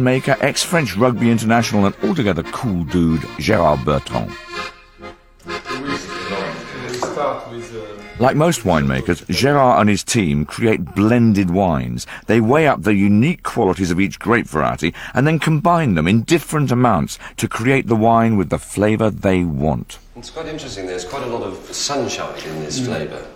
[0.00, 4.30] Maker, ex-French rugby international and altogether cool dude, Gérard Bertrand.
[8.18, 12.06] Like most winemakers, Gérard and his team create blended wines.
[12.26, 16.22] They weigh up the unique qualities of each grape variety and then combine them in
[16.22, 19.98] different amounts to create the wine with the flavour they want.
[20.14, 20.86] It's quite interesting.
[20.86, 22.86] There's quite a lot of sunshine in this mm.
[22.86, 23.26] flavour.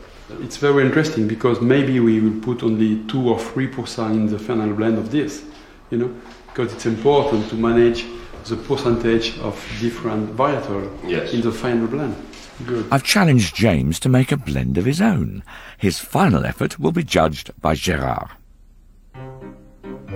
[0.40, 4.38] It's very interesting because maybe we will put only two or three percent in the
[4.38, 5.44] final blend of this,
[5.90, 6.14] you know,
[6.56, 8.06] because it's important to manage
[8.46, 11.34] the percentage of different varietal yes.
[11.34, 12.16] in the final blend.
[12.64, 12.86] Good.
[12.90, 15.42] I've challenged James to make a blend of his own.
[15.76, 18.30] His final effort will be judged by Gérard.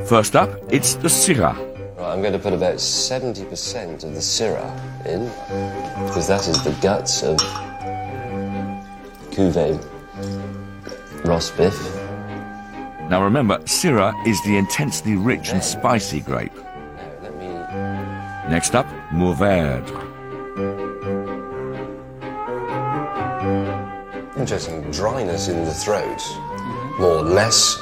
[0.07, 1.59] First up, it's the Syrah.
[1.99, 4.73] Right, I'm going to put about 70% of the Syrah
[5.05, 5.27] in,
[6.07, 7.37] because that is the guts of
[9.31, 9.79] Cuvée
[11.23, 12.00] Rosbif.
[13.11, 16.55] Now remember, Syrah is the intensely rich and spicy grape.
[18.49, 20.07] Next up, Mourvèdre.
[24.37, 26.23] interesting dryness in the throat,
[26.99, 27.77] more less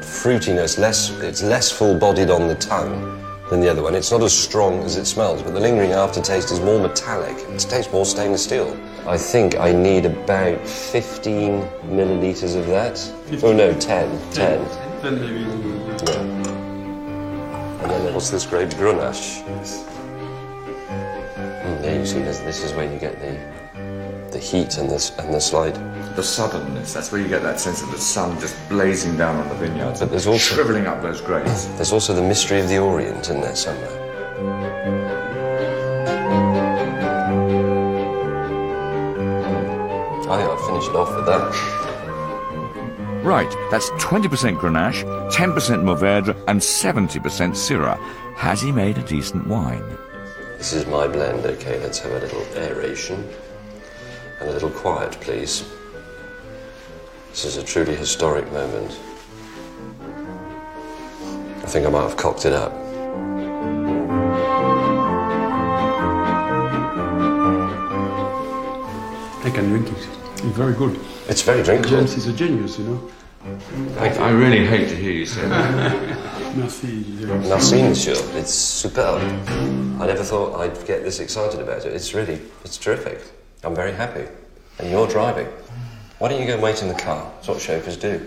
[0.00, 3.21] fruitiness, less it's less full-bodied on the tongue
[3.52, 3.94] than the other one.
[3.94, 7.36] It's not as strong as it smells, but the lingering aftertaste is more metallic.
[7.50, 8.74] It tastes more stainless steel.
[9.06, 12.96] I think I need about 15 milliliters of that.
[13.28, 13.44] 15.
[13.44, 14.32] Oh no, 10.
[14.32, 15.02] 10.
[15.02, 15.40] 10 maybe.
[16.10, 16.20] Yeah.
[17.82, 18.70] And then what's this grape?
[18.70, 19.46] Grenache.
[19.46, 19.84] Yes.
[21.36, 23.61] Mm, there you see, this, this is where you get the
[24.42, 25.74] heat and the, and the slide.
[26.16, 29.48] The suddenness, that's where you get that sense of the sun just blazing down on
[29.48, 30.00] the vineyards.
[30.00, 30.54] But there's also...
[30.54, 31.66] Shriveling up those grapes.
[31.76, 33.98] There's also the mystery of the Orient in there somewhere.
[40.24, 41.82] Oh, I think I've finished off with that.
[43.22, 47.20] Right, that's 20% Grenache, 10% Mourvèdre, and 70%
[47.54, 47.96] Syrah.
[48.34, 49.84] Has he made a decent wine?
[50.58, 53.28] This is my blend, okay, let's have a little aeration.
[54.42, 55.64] And a little quiet, please.
[57.30, 58.90] This is a truly historic moment.
[61.62, 62.72] I think I might have cocked it up.
[69.44, 70.08] I can drink it.
[70.32, 70.98] It's very good.
[71.28, 71.98] It's very drinkable.
[71.98, 73.10] James is a genius, you know.
[74.00, 76.56] I, I really hate to hear you say that.
[76.56, 77.48] Merci, James.
[77.48, 78.16] Merci, monsieur.
[78.36, 79.22] It's superb.
[80.00, 81.92] I never thought I'd get this excited about it.
[81.92, 83.20] It's really, it's terrific.
[83.64, 84.26] I'm very happy.
[84.78, 85.46] And you're driving.
[86.18, 87.30] Why don't you go wait in the car?
[87.36, 88.20] That's what chauffeurs do.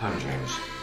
[0.00, 0.73] Home, James.